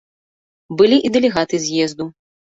[0.79, 2.11] Былі і дэлегаты з'езду.